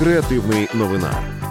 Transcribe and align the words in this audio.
Креативний 0.00 0.68
новина. 0.74 1.10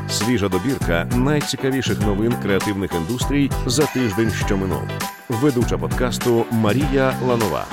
Свіжа 0.09 0.49
добірка 0.49 1.09
найцікавіших 1.15 2.01
новин 2.01 2.33
креативних 2.41 2.91
індустрій 2.95 3.51
за 3.65 3.85
тиждень, 3.85 4.29
що 4.29 4.57
минув. 4.57 4.81
Ведуча 5.29 5.77
подкасту 5.77 6.45
Марія 6.51 7.13
Ланова. 7.27 7.65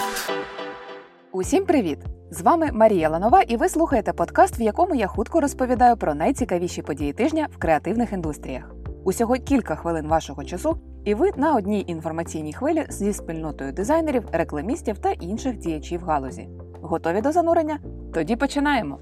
Усім 1.32 1.64
привіт! 1.64 1.98
З 2.30 2.42
вами 2.42 2.70
Марія 2.72 3.08
Ланова, 3.08 3.42
і 3.42 3.56
ви 3.56 3.68
слухаєте 3.68 4.12
подкаст, 4.12 4.60
в 4.60 4.62
якому 4.62 4.94
я 4.94 5.06
хутко 5.06 5.40
розповідаю 5.40 5.96
про 5.96 6.14
найцікавіші 6.14 6.82
події 6.82 7.12
тижня 7.12 7.48
в 7.52 7.58
креативних 7.58 8.12
індустріях. 8.12 8.72
Усього 9.04 9.34
кілька 9.34 9.76
хвилин 9.76 10.06
вашого 10.06 10.44
часу, 10.44 10.78
і 11.04 11.14
ви 11.14 11.30
на 11.36 11.54
одній 11.54 11.84
інформаційній 11.86 12.52
хвилі 12.52 12.86
зі 12.88 13.12
спільнотою 13.12 13.72
дизайнерів, 13.72 14.24
рекламістів 14.32 14.98
та 14.98 15.10
інших 15.10 15.56
діячів 15.56 16.04
галузі. 16.04 16.48
Готові 16.82 17.20
до 17.20 17.32
занурення? 17.32 17.78
Тоді 18.14 18.36
починаємо. 18.36 18.98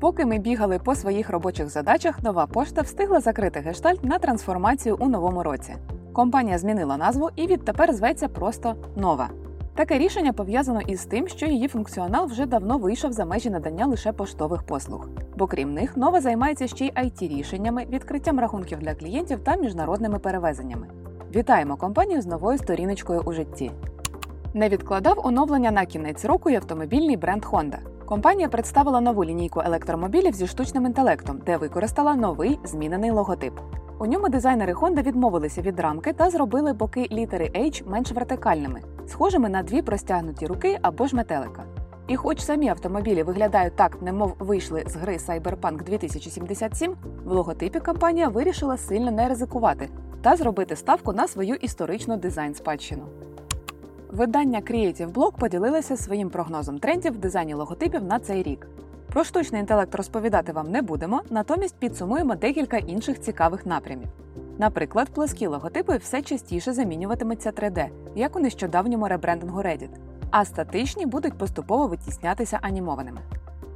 Поки 0.00 0.26
ми 0.26 0.38
бігали 0.38 0.78
по 0.78 0.94
своїх 0.94 1.30
робочих 1.30 1.68
задачах, 1.68 2.22
нова 2.22 2.46
пошта 2.46 2.82
встигла 2.82 3.20
закрити 3.20 3.60
гештальт 3.60 4.04
на 4.04 4.18
трансформацію 4.18 4.96
у 5.00 5.08
новому 5.08 5.42
році. 5.42 5.74
Компанія 6.12 6.58
змінила 6.58 6.96
назву 6.96 7.30
і 7.36 7.46
відтепер 7.46 7.92
зветься 7.92 8.28
просто 8.28 8.76
нова. 8.96 9.28
Таке 9.74 9.98
рішення 9.98 10.32
пов'язано 10.32 10.80
із 10.80 11.04
тим, 11.04 11.28
що 11.28 11.46
її 11.46 11.68
функціонал 11.68 12.26
вже 12.26 12.46
давно 12.46 12.78
вийшов 12.78 13.12
за 13.12 13.24
межі 13.24 13.50
надання 13.50 13.86
лише 13.86 14.12
поштових 14.12 14.62
послуг. 14.62 15.08
Бо 15.36 15.46
крім 15.46 15.74
них, 15.74 15.96
нова 15.96 16.20
займається 16.20 16.66
ще 16.66 16.86
й 16.86 16.90
it 16.90 17.28
рішеннями, 17.28 17.86
відкриттям 17.90 18.40
рахунків 18.40 18.78
для 18.78 18.94
клієнтів 18.94 19.40
та 19.40 19.56
міжнародними 19.56 20.18
перевезеннями. 20.18 20.86
Вітаємо 21.34 21.76
компанію 21.76 22.22
з 22.22 22.26
новою 22.26 22.58
сторіночкою 22.58 23.22
у 23.26 23.32
житті. 23.32 23.72
Не 24.54 24.68
відкладав 24.68 25.26
оновлення 25.26 25.70
на 25.70 25.86
кінець 25.86 26.24
року 26.24 26.50
й 26.50 26.56
автомобільний 26.56 27.16
бренд 27.16 27.44
Honda. 27.44 27.78
Компанія 28.04 28.48
представила 28.48 29.00
нову 29.00 29.24
лінійку 29.24 29.60
електромобілів 29.64 30.34
зі 30.34 30.46
штучним 30.46 30.86
інтелектом, 30.86 31.40
де 31.46 31.56
використала 31.56 32.14
новий 32.14 32.58
змінений 32.64 33.10
логотип. 33.10 33.52
У 33.98 34.06
ньому 34.06 34.28
дизайнери 34.28 34.72
Honda 34.72 35.02
відмовилися 35.02 35.62
від 35.62 35.80
рамки 35.80 36.12
та 36.12 36.30
зробили 36.30 36.72
боки 36.72 37.08
літери 37.12 37.50
H 37.54 37.88
менш 37.90 38.12
вертикальними, 38.12 38.80
схожими 39.06 39.48
на 39.48 39.62
дві 39.62 39.82
простягнуті 39.82 40.46
руки 40.46 40.78
або 40.82 41.06
ж 41.06 41.16
метелика. 41.16 41.64
І 42.06 42.16
хоч 42.16 42.40
самі 42.40 42.68
автомобілі 42.68 43.22
виглядають 43.22 43.76
так, 43.76 44.02
немов 44.02 44.34
вийшли 44.38 44.84
з 44.86 44.96
гри 44.96 45.16
Cyberpunk 45.16 45.84
2077, 45.84 46.94
в 47.24 47.32
логотипі 47.32 47.80
компанія 47.80 48.28
вирішила 48.28 48.76
сильно 48.76 49.10
не 49.10 49.28
ризикувати 49.28 49.88
та 50.22 50.36
зробити 50.36 50.76
ставку 50.76 51.12
на 51.12 51.28
свою 51.28 51.54
історичну 51.54 52.16
дизайн-спадщину. 52.16 53.02
Видання 54.10 54.60
Creative 54.60 55.12
Blog 55.12 55.38
поділилося 55.38 55.96
своїм 55.96 56.30
прогнозом 56.30 56.78
трендів 56.78 57.12
в 57.12 57.18
дизайні 57.18 57.54
логотипів 57.54 58.04
на 58.04 58.18
цей 58.18 58.42
рік. 58.42 58.66
Про 59.12 59.24
штучний 59.24 59.60
інтелект 59.60 59.94
розповідати 59.94 60.52
вам 60.52 60.70
не 60.70 60.82
будемо, 60.82 61.22
натомість 61.30 61.76
підсумуємо 61.78 62.34
декілька 62.34 62.76
інших 62.76 63.20
цікавих 63.20 63.66
напрямів. 63.66 64.08
Наприклад, 64.58 65.08
плоскі 65.08 65.46
логотипи 65.46 65.96
все 65.96 66.22
частіше 66.22 66.72
замінюватимуться 66.72 67.50
3D, 67.50 67.88
як 68.14 68.36
у 68.36 68.40
нещодавньому 68.40 69.08
ребрендингу 69.08 69.60
Reddit, 69.60 69.90
а 70.30 70.44
статичні 70.44 71.06
будуть 71.06 71.38
поступово 71.38 71.86
витіснятися 71.86 72.58
анімованими. 72.62 73.20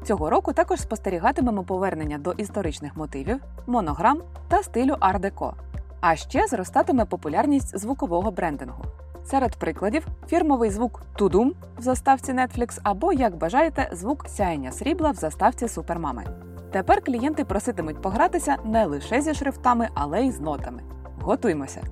Цього 0.04 0.30
року 0.30 0.52
також 0.52 0.80
спостерігатимемо 0.80 1.62
повернення 1.62 2.18
до 2.18 2.32
історичних 2.32 2.96
мотивів, 2.96 3.40
монограм 3.66 4.22
та 4.48 4.62
стилю 4.62 4.96
ар-деко. 5.00 5.54
А 6.02 6.16
ще 6.16 6.46
зростатиме 6.46 7.04
популярність 7.04 7.78
звукового 7.78 8.30
брендингу. 8.30 8.84
Серед 9.24 9.56
прикладів 9.56 10.06
фірмовий 10.26 10.70
звук 10.70 11.02
Тудум 11.16 11.52
в 11.78 11.82
заставці 11.82 12.32
Netflix 12.32 12.78
або, 12.82 13.12
як 13.12 13.36
бажаєте, 13.36 13.90
звук 13.92 14.28
сяєння 14.28 14.72
срібла 14.72 15.10
в 15.10 15.14
заставці 15.14 15.68
Супермами. 15.68 16.24
Тепер 16.72 17.04
клієнти 17.04 17.44
проситимуть 17.44 18.02
погратися 18.02 18.56
не 18.64 18.84
лише 18.84 19.20
зі 19.20 19.34
шрифтами, 19.34 19.88
але 19.94 20.22
й 20.22 20.32
з 20.32 20.40
нотами. 20.40 20.82
Готуймося! 21.20 21.82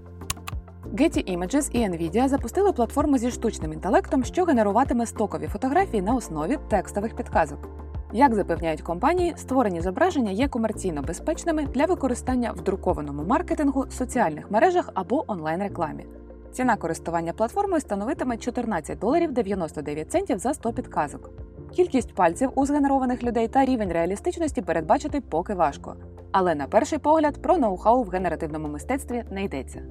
Getty 0.92 1.38
Images 1.38 1.70
і 1.70 1.88
Nvidia 1.88 2.28
запустили 2.28 2.72
платформу 2.72 3.18
зі 3.18 3.30
штучним 3.30 3.72
інтелектом, 3.72 4.24
що 4.24 4.44
генеруватиме 4.44 5.06
стокові 5.06 5.46
фотографії 5.46 6.02
на 6.02 6.14
основі 6.14 6.58
текстових 6.68 7.16
підказок. 7.16 7.68
Як 8.12 8.34
запевняють 8.34 8.82
компанії, 8.82 9.34
створені 9.36 9.80
зображення 9.80 10.30
є 10.30 10.48
комерційно 10.48 11.02
безпечними 11.02 11.66
для 11.74 11.86
використання 11.86 12.52
в 12.52 12.60
друкованому 12.60 13.24
маркетингу, 13.24 13.84
соціальних 13.90 14.50
мережах 14.50 14.90
або 14.94 15.24
онлайн-рекламі. 15.26 16.06
Ціна 16.52 16.76
користування 16.76 17.32
платформою 17.32 17.80
становитиме 17.80 18.36
14 18.36 18.98
доларів 18.98 19.32
99 19.32 20.10
центів 20.10 20.38
за 20.38 20.54
100 20.54 20.72
підказок. 20.72 21.30
Кількість 21.72 22.14
пальців 22.14 22.50
у 22.54 22.66
згенерованих 22.66 23.22
людей 23.22 23.48
та 23.48 23.64
рівень 23.64 23.92
реалістичності 23.92 24.62
передбачити 24.62 25.20
поки 25.20 25.54
важко. 25.54 25.96
Але 26.32 26.54
на 26.54 26.66
перший 26.66 26.98
погляд 26.98 27.42
про 27.42 27.56
ноу-хау 27.56 28.04
в 28.04 28.08
генеративному 28.08 28.68
мистецтві 28.68 29.24
не 29.30 29.44
йдеться. 29.44 29.82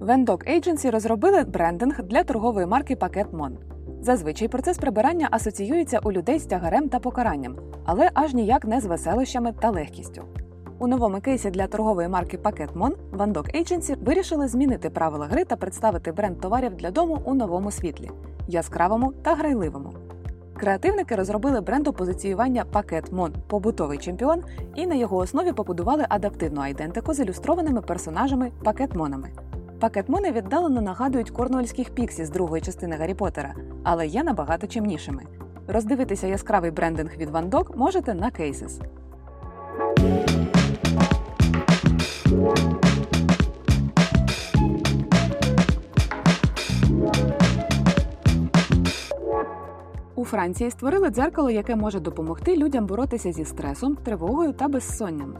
Vendog 0.00 0.58
Agency 0.58 0.90
розробили 0.90 1.44
брендинг 1.44 2.02
для 2.02 2.24
торгової 2.24 2.66
марки 2.66 2.96
Пакет 2.96 3.26
Mon. 3.26 3.77
Зазвичай 4.00 4.48
процес 4.48 4.78
прибирання 4.78 5.28
асоціюється 5.30 5.98
у 5.98 6.12
людей 6.12 6.38
з 6.38 6.44
тягарем 6.44 6.88
та 6.88 6.98
покаранням, 6.98 7.56
але 7.84 8.10
аж 8.14 8.34
ніяк 8.34 8.64
не 8.64 8.80
з 8.80 8.86
веселощами 8.86 9.54
та 9.60 9.70
легкістю. 9.70 10.22
У 10.78 10.86
новому 10.86 11.20
кейсі 11.20 11.50
для 11.50 11.66
торгової 11.66 12.08
марки 12.08 12.38
Пакет 12.38 12.70
Mon 12.74 12.92
Вандок 13.12 13.46
Agency 13.48 14.04
вирішили 14.04 14.48
змінити 14.48 14.90
правила 14.90 15.26
гри 15.26 15.44
та 15.44 15.56
представити 15.56 16.12
бренд 16.12 16.40
товарів 16.40 16.76
для 16.76 16.90
дому 16.90 17.22
у 17.24 17.34
новому 17.34 17.70
світлі 17.70 18.10
яскравому 18.48 19.12
та 19.22 19.34
грайливому. 19.34 19.92
Креативники 20.56 21.16
розробили 21.16 21.60
бренд 21.60 21.88
опозиціювання 21.88 22.64
Пакет 22.64 23.12
Mon 23.12 23.30
побутовий 23.46 23.98
чемпіон 23.98 24.42
і 24.74 24.86
на 24.86 24.94
його 24.94 25.16
основі 25.16 25.52
побудували 25.52 26.06
адаптивну 26.08 26.60
айдентику 26.60 27.14
з 27.14 27.20
ілюстрованими 27.20 27.80
персонажами 27.80 28.52
пакетмонами. 28.64 29.30
Пакетмони 29.80 30.32
віддалено 30.32 30.80
нагадують 30.80 31.30
корнуольських 31.30 31.90
піксі 31.90 32.24
з 32.24 32.30
другої 32.30 32.62
частини 32.62 32.96
Гаррі 32.96 33.14
Поттера, 33.14 33.54
але 33.82 34.06
є 34.06 34.22
набагато 34.24 34.66
чимнішими. 34.66 35.22
Роздивитися 35.66 36.26
яскравий 36.26 36.70
брендинг 36.70 37.16
від 37.16 37.30
Dog 37.30 37.76
можете 37.76 38.14
на 38.14 38.30
Cases. 38.30 38.80
У 50.14 50.24
Франції 50.24 50.70
створили 50.70 51.10
дзеркало, 51.10 51.50
яке 51.50 51.76
може 51.76 52.00
допомогти 52.00 52.56
людям 52.56 52.86
боротися 52.86 53.32
зі 53.32 53.44
стресом, 53.44 53.96
тривогою 53.96 54.52
та 54.52 54.68
безсонням. 54.68 55.34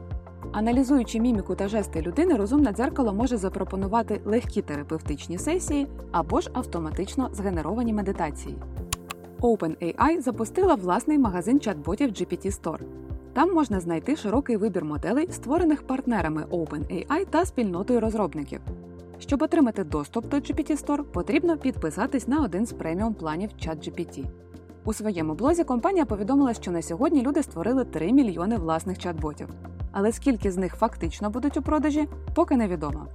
Аналізуючи 0.53 1.21
міміку 1.21 1.55
та 1.55 1.69
жести 1.69 2.03
людини, 2.03 2.35
розумне 2.35 2.73
дзеркало 2.73 3.13
може 3.13 3.37
запропонувати 3.37 4.21
легкі 4.25 4.63
терапевтичні 4.63 5.39
сесії 5.39 5.87
або 6.13 6.41
ж 6.41 6.51
автоматично 6.53 7.31
згенеровані 7.33 7.93
медитації. 7.93 8.57
OpenAI 9.41 10.21
запустила 10.21 10.75
власний 10.75 11.19
магазин 11.19 11.59
чат-ботів 11.59 12.09
GPT 12.09 12.47
Store. 12.47 12.81
Там 13.33 13.55
можна 13.55 13.81
знайти 13.81 14.17
широкий 14.17 14.57
вибір 14.57 14.85
моделей, 14.85 15.29
створених 15.33 15.83
партнерами 15.83 16.45
OpenAI 16.51 17.27
та 17.31 17.45
спільнотою 17.45 18.01
розробників. 18.01 18.61
Щоб 19.19 19.43
отримати 19.43 19.85
доступ 19.85 20.29
до 20.29 20.37
GPT 20.37 20.85
Store, 20.85 21.03
потрібно 21.03 21.57
підписатись 21.57 22.29
на 22.29 22.43
один 22.43 22.67
з 22.67 22.73
преміум 22.73 23.15
планів 23.15 23.51
ChatGPT. 23.63 24.25
У 24.85 24.93
своєму 24.93 25.35
блозі 25.35 25.65
компанія 25.65 26.05
повідомила, 26.05 26.55
що 26.55 26.71
на 26.71 26.83
сьогодні 26.83 27.23
люди 27.23 27.43
створили 27.43 27.85
3 27.85 28.13
мільйони 28.13 28.57
власних 28.57 28.99
чат-ботів. 28.99 29.47
Але 29.93 30.13
скільки 30.13 30.51
з 30.51 30.57
них 30.57 30.75
фактично 30.75 31.31
будуть 31.31 31.57
у 31.57 31.63
продажі, 31.63 32.09
поки 32.35 32.57
невідомо. 32.57 33.07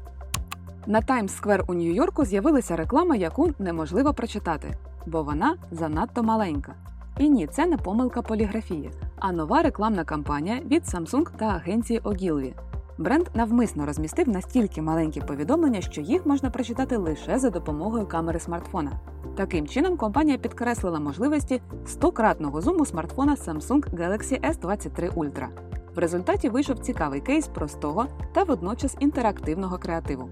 На 0.88 1.02
Square 1.02 1.64
у 1.68 1.74
Нью-Йорку 1.74 2.26
з'явилася 2.26 2.76
реклама, 2.76 3.16
яку 3.16 3.52
неможливо 3.60 4.14
прочитати, 4.14 4.78
бо 5.06 5.24
вона 5.24 5.56
занадто 5.72 6.24
маленька. 6.24 6.76
І 7.18 7.30
ні, 7.30 7.48
це 7.48 7.66
не 7.66 7.78
помилка 7.78 8.22
поліграфії, 8.22 8.92
а 9.20 9.32
нова 9.32 9.62
рекламна 9.62 10.04
кампанія 10.04 10.60
від 10.66 10.84
Samsung 10.84 11.38
та 11.38 11.46
агенції 11.46 12.00
Ogilvy. 12.00 12.54
Бренд 12.98 13.28
навмисно 13.34 13.86
розмістив 13.86 14.30
настільки 14.30 14.82
маленькі 14.82 15.22
повідомлення, 15.22 15.82
що 15.82 16.02
їх 16.02 16.26
можна 16.26 16.50
прочитати 16.50 16.98
лише 16.98 17.40
за 17.40 17.50
допомогою 17.50 18.08
камери 18.08 18.40
смартфона. 18.40 18.92
Таким 19.38 19.68
чином, 19.68 19.98
компанія 19.98 20.38
підкреслила 20.38 21.00
можливості 21.00 21.62
100-кратного 21.88 22.62
зуму 22.62 22.86
смартфона 22.86 23.36
Samsung 23.36 23.96
Galaxy 23.96 24.52
S23 24.52 25.14
Ultra. 25.14 25.48
В 25.96 26.00
результаті 26.00 26.50
вийшов 26.50 26.80
цікавий 26.80 27.22
кейс 27.22 27.48
простого 27.48 28.06
та 28.34 28.44
водночас 28.44 28.98
інтерактивного 29.00 29.78
креативу. 29.78 30.30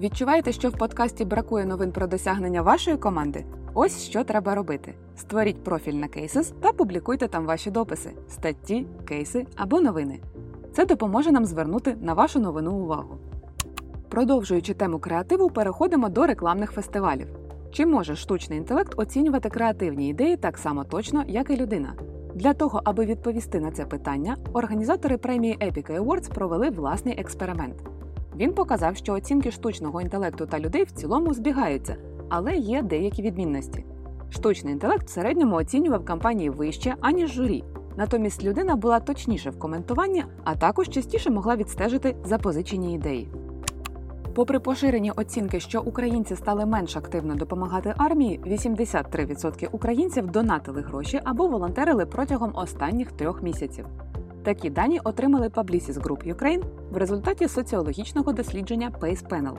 Відчуваєте, 0.00 0.52
що 0.52 0.68
в 0.68 0.72
подкасті 0.72 1.24
бракує 1.24 1.64
новин 1.64 1.92
про 1.92 2.06
досягнення 2.06 2.62
вашої 2.62 2.96
команди? 2.96 3.44
Ось 3.74 4.02
що 4.02 4.24
треба 4.24 4.54
робити: 4.54 4.94
створіть 5.16 5.64
профіль 5.64 5.92
на 5.92 6.06
Cases 6.06 6.52
та 6.60 6.72
публікуйте 6.72 7.28
там 7.28 7.46
ваші 7.46 7.70
дописи, 7.70 8.10
статті, 8.28 8.86
кейси 9.04 9.46
або 9.56 9.80
новини. 9.80 10.20
Це 10.72 10.86
допоможе 10.86 11.32
нам 11.32 11.44
звернути 11.44 11.96
на 12.00 12.14
вашу 12.14 12.40
новину 12.40 12.72
увагу. 12.72 13.16
Продовжуючи 14.08 14.74
тему 14.74 14.98
креативу, 14.98 15.50
переходимо 15.50 16.08
до 16.08 16.26
рекламних 16.26 16.70
фестивалів. 16.72 17.28
Чи 17.72 17.86
може 17.86 18.16
штучний 18.16 18.58
інтелект 18.58 18.94
оцінювати 18.96 19.48
креативні 19.48 20.08
ідеї 20.08 20.36
так 20.36 20.58
само 20.58 20.84
точно, 20.84 21.24
як 21.26 21.50
і 21.50 21.56
людина? 21.56 21.94
Для 22.36 22.54
того, 22.54 22.80
аби 22.84 23.06
відповісти 23.06 23.60
на 23.60 23.70
це 23.70 23.84
питання, 23.84 24.36
організатори 24.52 25.16
премії 25.16 25.58
Epic 25.58 26.00
Awards 26.00 26.34
провели 26.34 26.70
власний 26.70 27.20
експеримент. 27.20 27.74
Він 28.36 28.52
показав, 28.52 28.96
що 28.96 29.12
оцінки 29.12 29.50
штучного 29.50 30.00
інтелекту 30.00 30.46
та 30.46 30.60
людей 30.60 30.84
в 30.84 30.90
цілому 30.90 31.34
збігаються, 31.34 31.96
але 32.28 32.56
є 32.56 32.82
деякі 32.82 33.22
відмінності. 33.22 33.84
Штучний 34.30 34.72
інтелект 34.72 35.06
в 35.06 35.10
середньому 35.10 35.56
оцінював 35.56 36.04
кампанії 36.04 36.50
вище, 36.50 36.94
аніж 37.00 37.32
журі. 37.32 37.64
Натомість 37.96 38.44
людина 38.44 38.76
була 38.76 39.00
точніше 39.00 39.50
в 39.50 39.58
коментуванні, 39.58 40.24
а 40.44 40.54
також 40.54 40.88
частіше 40.88 41.30
могла 41.30 41.56
відстежити 41.56 42.16
запозичені 42.24 42.94
ідеї. 42.94 43.28
Попри 44.36 44.60
поширені 44.60 45.10
оцінки, 45.10 45.60
що 45.60 45.82
українці 45.82 46.36
стали 46.36 46.66
менш 46.66 46.96
активно 46.96 47.34
допомагати 47.34 47.94
армії, 47.96 48.40
83% 48.46 49.68
українців 49.72 50.30
донатили 50.30 50.82
гроші 50.82 51.20
або 51.24 51.48
волонтерили 51.48 52.06
протягом 52.06 52.52
останніх 52.54 53.12
трьох 53.12 53.42
місяців. 53.42 53.86
Такі 54.44 54.70
дані 54.70 55.00
отримали 55.04 55.48
Publicis 55.48 55.92
Group 55.92 56.34
Ukraine 56.34 56.62
в 56.90 56.96
результаті 56.96 57.48
соціологічного 57.48 58.32
дослідження 58.32 58.92
Pace 59.00 59.28
Panel. 59.28 59.56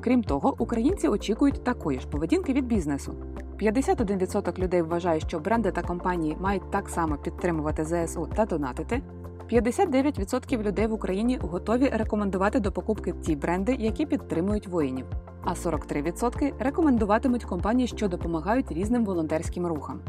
Крім 0.00 0.22
того, 0.22 0.54
українці 0.58 1.08
очікують 1.08 1.64
такої 1.64 2.00
ж 2.00 2.08
поведінки 2.08 2.52
від 2.52 2.66
бізнесу. 2.66 3.14
51% 3.60 4.58
людей 4.58 4.82
вважає, 4.82 5.20
що 5.20 5.38
бренди 5.38 5.72
та 5.72 5.82
компанії 5.82 6.36
мають 6.40 6.70
так 6.70 6.88
само 6.88 7.16
підтримувати 7.16 7.84
ЗСУ 7.84 8.28
та 8.36 8.44
донатити. 8.44 9.02
59% 9.52 10.62
людей 10.62 10.86
в 10.86 10.92
Україні 10.92 11.38
готові 11.42 11.90
рекомендувати 11.92 12.60
до 12.60 12.72
покупки 12.72 13.12
ті 13.12 13.36
бренди, 13.36 13.76
які 13.78 14.06
підтримують 14.06 14.66
воїнів. 14.66 15.06
А 15.44 15.52
43% 15.52 16.52
рекомендуватимуть 16.58 17.44
компанії, 17.44 17.88
що 17.88 18.08
допомагають 18.08 18.72
різним 18.72 19.04
волонтерським 19.04 19.66
рухам. 19.66 20.00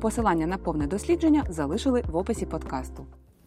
Посилання 0.00 0.46
на 0.46 0.58
повне 0.58 0.86
дослідження 0.86 1.44
залишили 1.48 2.02
в 2.08 2.16
описі 2.16 2.46
подкасту. 2.46 3.06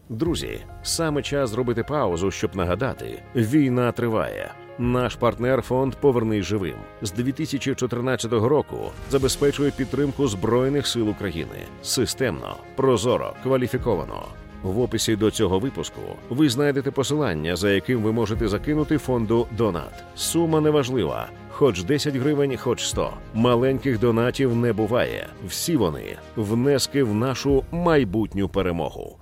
Друзі, 0.09 0.59
саме 0.83 1.21
час 1.21 1.49
зробити 1.49 1.83
паузу, 1.83 2.31
щоб 2.31 2.55
нагадати: 2.55 3.23
війна 3.35 3.91
триває. 3.91 4.51
Наш 4.77 5.15
партнер 5.15 5.61
фонд 5.61 5.95
Повернись 5.95 6.45
живим 6.45 6.75
з 7.01 7.11
2014 7.11 8.33
року 8.33 8.77
забезпечує 9.09 9.71
підтримку 9.71 10.27
збройних 10.27 10.87
сил 10.87 11.09
України 11.09 11.65
системно, 11.81 12.55
прозоро, 12.75 13.33
кваліфіковано. 13.43 14.25
В 14.63 14.79
описі 14.79 15.15
до 15.15 15.31
цього 15.31 15.59
випуску 15.59 16.01
ви 16.29 16.49
знайдете 16.49 16.91
посилання, 16.91 17.55
за 17.55 17.71
яким 17.71 18.01
ви 18.01 18.11
можете 18.11 18.47
закинути 18.47 18.97
фонду 18.97 19.47
Донат. 19.57 20.03
Сума 20.15 20.61
неважлива, 20.61 21.27
хоч 21.49 21.83
10 21.83 22.15
гривень, 22.15 22.57
хоч 22.57 22.85
100. 22.85 23.13
Маленьких 23.33 23.99
донатів 23.99 24.55
не 24.55 24.73
буває. 24.73 25.27
Всі 25.47 25.77
вони 25.77 26.17
внески 26.35 27.03
в 27.03 27.15
нашу 27.15 27.63
майбутню 27.71 28.49
перемогу. 28.49 29.17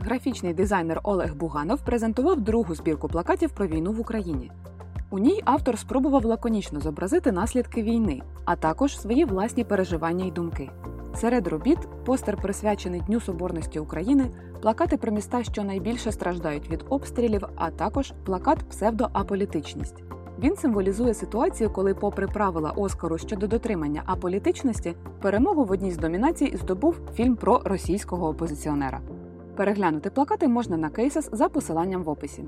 Графічний 0.00 0.54
дизайнер 0.54 1.00
Олег 1.02 1.34
Буганов 1.34 1.84
презентував 1.84 2.40
другу 2.40 2.74
збірку 2.74 3.08
плакатів 3.08 3.50
про 3.50 3.66
війну 3.66 3.92
в 3.92 4.00
Україні. 4.00 4.50
У 5.10 5.18
ній 5.18 5.42
автор 5.44 5.78
спробував 5.78 6.24
лаконічно 6.24 6.80
зобразити 6.80 7.32
наслідки 7.32 7.82
війни, 7.82 8.22
а 8.44 8.56
також 8.56 9.00
свої 9.00 9.24
власні 9.24 9.64
переживання 9.64 10.24
й 10.24 10.30
думки. 10.30 10.70
Серед 11.14 11.46
робіт 11.46 11.78
постер 12.04 12.36
присвячений 12.36 13.00
Дню 13.06 13.20
Соборності 13.20 13.78
України, 13.78 14.30
плакати 14.62 14.96
про 14.96 15.12
міста, 15.12 15.44
що 15.44 15.64
найбільше 15.64 16.12
страждають 16.12 16.70
від 16.70 16.84
обстрілів, 16.88 17.44
а 17.56 17.70
також 17.70 18.12
плакат 18.24 18.58
псевдоаполітичність. 18.58 20.02
Він 20.38 20.56
символізує 20.56 21.14
ситуацію, 21.14 21.70
коли, 21.70 21.94
попри 21.94 22.26
правила 22.26 22.70
Оскару 22.70 23.18
щодо 23.18 23.46
дотримання 23.46 24.02
аполітичності, 24.06 24.94
перемогу 25.20 25.64
в 25.64 25.70
одній 25.70 25.90
з 25.90 26.00
номінацій 26.00 26.56
здобув 26.56 27.00
фільм 27.14 27.36
про 27.36 27.60
російського 27.64 28.28
опозиціонера. 28.28 29.00
Переглянути 29.56 30.10
плакати 30.10 30.48
можна 30.48 30.76
на 30.76 30.90
кейсес 30.90 31.28
за 31.32 31.48
посиланням 31.48 32.02
в 32.02 32.08
описі. 32.08 32.44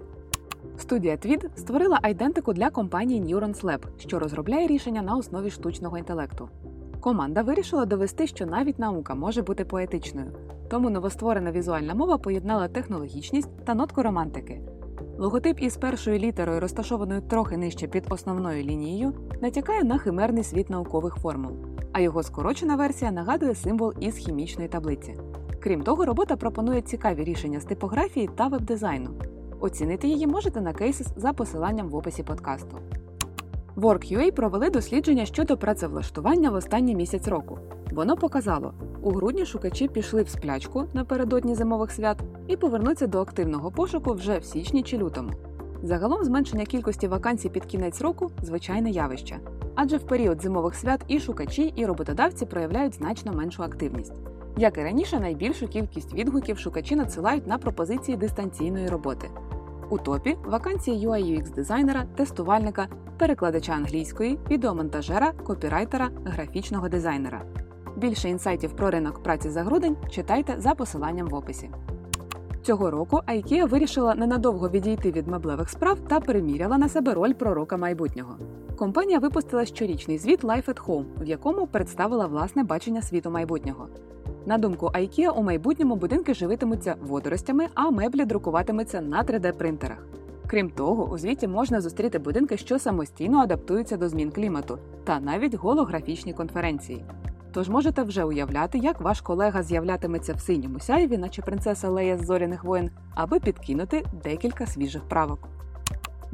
Студія 0.78 1.16
Твід 1.16 1.50
створила 1.56 1.99
айдентику 2.02 2.52
для 2.52 2.70
компанії 2.70 3.22
Neurons 3.22 3.62
Lab, 3.62 3.81
що 3.99 4.19
розробляє 4.19 4.66
рішення 4.66 5.02
на 5.02 5.16
основі 5.16 5.50
штучного 5.50 5.99
інтелекту. 5.99 6.49
Команда 7.04 7.42
вирішила 7.42 7.86
довести, 7.86 8.26
що 8.26 8.46
навіть 8.46 8.78
наука 8.78 9.14
може 9.14 9.42
бути 9.42 9.64
поетичною, 9.64 10.26
тому 10.68 10.90
новостворена 10.90 11.52
візуальна 11.52 11.94
мова 11.94 12.18
поєднала 12.18 12.68
технологічність 12.68 13.64
та 13.64 13.74
нотку 13.74 14.02
романтики. 14.02 14.60
Логотип 15.18 15.60
із 15.60 15.76
першою 15.76 16.18
літерою, 16.18 16.60
розташованою 16.60 17.20
трохи 17.20 17.56
нижче 17.56 17.86
під 17.86 18.04
основною 18.10 18.62
лінією, 18.62 19.12
натякає 19.42 19.84
на 19.84 19.98
химерний 19.98 20.44
світ 20.44 20.70
наукових 20.70 21.14
формул, 21.14 21.52
а 21.92 22.00
його 22.00 22.22
скорочена 22.22 22.76
версія 22.76 23.10
нагадує 23.12 23.54
символ 23.54 23.94
із 24.00 24.16
хімічної 24.16 24.68
таблиці. 24.68 25.16
Крім 25.60 25.82
того, 25.82 26.04
робота 26.04 26.36
пропонує 26.36 26.80
цікаві 26.80 27.24
рішення 27.24 27.60
з 27.60 27.64
типографії 27.64 28.30
та 28.34 28.46
веб-дизайну. 28.46 29.10
Оцінити 29.60 30.08
її 30.08 30.26
можете 30.26 30.60
на 30.60 30.72
кейсис 30.72 31.08
за 31.16 31.32
посиланням 31.32 31.88
в 31.88 31.96
описі 31.96 32.22
подкасту. 32.22 32.78
WorkUA 33.76 34.31
провели 34.31 34.71
дослідження 34.71 35.26
щодо 35.26 35.56
працевлаштування 35.56 36.50
в 36.50 36.55
останній 36.55 36.94
місяць 36.94 37.29
року. 37.29 37.59
Воно 37.91 38.17
показало, 38.17 38.75
у 39.03 39.11
грудні 39.11 39.47
шукачі 39.47 39.88
пішли 39.88 40.23
в 40.23 40.29
сплячку 40.29 40.85
напередодні 40.93 41.55
зимових 41.55 41.91
свят 41.91 42.23
і 42.49 42.56
повернуться 42.56 43.06
до 43.06 43.21
активного 43.21 43.71
пошуку 43.71 44.12
вже 44.12 44.38
в 44.38 44.44
січні 44.44 44.82
чи 44.82 44.99
лютому. 44.99 45.31
Загалом 45.82 46.25
зменшення 46.25 46.65
кількості 46.65 47.09
вакансій 47.09 47.49
під 47.49 47.65
кінець 47.65 48.00
року 48.00 48.31
звичайне 48.43 48.91
явище, 48.91 49.38
адже 49.75 49.97
в 49.97 50.03
період 50.03 50.43
зимових 50.43 50.75
свят 50.75 51.00
і 51.09 51.21
шукачі, 51.21 51.73
і 51.76 51.87
роботодавці 51.87 52.47
проявляють 52.47 52.94
значно 52.94 53.32
меншу 53.32 53.62
активність. 53.62 54.15
Як 54.56 54.79
і 54.79 54.82
раніше, 54.82 55.21
найбільшу 55.21 55.69
кількість 55.69 56.15
відгуків 56.15 56.59
шукачі 56.59 56.97
надсилають 56.97 57.47
на 57.47 57.59
пропозиції 57.59 58.17
дистанційної 58.17 58.88
роботи. 58.88 59.29
У 59.90 59.98
топі 59.98 60.36
вакансії 60.44 61.08
UI 61.08 61.25
UX 61.25 61.54
дизайнера, 61.54 62.04
тестувальника, 62.16 62.88
перекладача 63.19 63.72
англійської, 63.72 64.38
відеомонтажера, 64.50 65.32
копірайтера, 65.32 66.10
графічного 66.25 66.88
дизайнера. 66.88 67.42
Більше 67.96 68.28
інсайтів 68.28 68.76
про 68.76 68.90
ринок 68.90 69.22
праці 69.22 69.50
за 69.50 69.62
грудень 69.62 69.96
читайте 70.10 70.54
за 70.58 70.75
посиланням 70.75 71.26
в 71.26 71.34
описі. 71.34 71.70
Цього 72.62 72.90
року 72.90 73.20
IKEA 73.28 73.69
вирішила 73.69 74.14
ненадовго 74.14 74.69
відійти 74.69 75.12
від 75.12 75.28
меблевих 75.28 75.70
справ 75.70 75.98
та 76.08 76.20
переміряла 76.20 76.78
на 76.78 76.88
себе 76.88 77.14
роль 77.14 77.32
пророка 77.32 77.76
майбутнього. 77.76 78.37
Компанія 78.76 79.18
випустила 79.18 79.64
щорічний 79.64 80.18
звіт 80.18 80.44
Life 80.44 80.68
at 80.68 80.87
Home, 80.87 81.04
в 81.20 81.26
якому 81.26 81.66
представила 81.66 82.26
власне 82.26 82.64
бачення 82.64 83.02
світу 83.02 83.30
майбутнього. 83.30 83.88
На 84.46 84.58
думку 84.58 84.86
IKEA, 84.86 85.30
у 85.30 85.42
майбутньому 85.42 85.96
будинки 85.96 86.34
живитимуться 86.34 86.96
водоростями, 87.00 87.68
а 87.74 87.90
меблі 87.90 88.24
друкуватимуться 88.24 89.00
на 89.00 89.22
3D-принтерах. 89.22 89.98
Крім 90.46 90.70
того, 90.70 91.04
у 91.04 91.18
звіті 91.18 91.48
можна 91.48 91.80
зустріти 91.80 92.18
будинки, 92.18 92.56
що 92.56 92.78
самостійно 92.78 93.38
адаптуються 93.38 93.96
до 93.96 94.08
змін 94.08 94.30
клімату, 94.30 94.78
та 95.04 95.20
навіть 95.20 95.54
голографічні 95.54 96.32
конференції. 96.32 97.04
Тож 97.52 97.68
можете 97.68 98.02
вже 98.02 98.24
уявляти, 98.24 98.78
як 98.78 99.00
ваш 99.00 99.20
колега 99.20 99.62
з'являтиметься 99.62 100.34
в 100.34 100.40
синьому 100.40 100.80
сяйві, 100.80 101.18
наче 101.18 101.42
принцеса 101.42 101.88
Лея 101.88 102.18
з 102.18 102.26
зоряних 102.26 102.64
воєн, 102.64 102.90
аби 103.14 103.40
підкинути 103.40 104.04
декілька 104.24 104.66
свіжих 104.66 105.02
правок. 105.02 105.48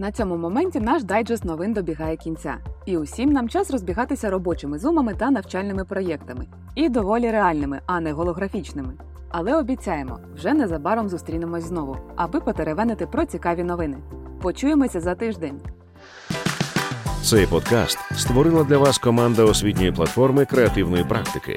На 0.00 0.12
цьому 0.12 0.36
моменті 0.36 0.80
наш 0.80 1.04
дайджест 1.04 1.44
новин 1.44 1.72
добігає 1.72 2.16
кінця, 2.16 2.56
і 2.86 2.96
усім 2.96 3.32
нам 3.32 3.48
час 3.48 3.70
розбігатися 3.70 4.30
робочими 4.30 4.78
зумами 4.78 5.14
та 5.14 5.30
навчальними 5.30 5.84
проєктами, 5.84 6.46
і 6.74 6.88
доволі 6.88 7.30
реальними, 7.30 7.80
а 7.86 8.00
не 8.00 8.12
голографічними. 8.12 8.92
Але 9.28 9.56
обіцяємо, 9.56 10.18
вже 10.34 10.54
незабаром 10.54 11.08
зустрінемось 11.08 11.64
знову, 11.64 11.96
аби 12.16 12.40
потеревенити 12.40 13.06
про 13.06 13.24
цікаві 13.24 13.64
новини. 13.64 13.96
Почуємося 14.42 15.00
за 15.00 15.14
тиждень. 15.14 15.60
Цей 17.22 17.46
подкаст 17.46 17.98
створила 18.16 18.64
для 18.64 18.78
вас 18.78 18.98
команда 18.98 19.44
освітньої 19.44 19.92
платформи 19.92 20.44
креативної 20.44 21.04
практики. 21.04 21.56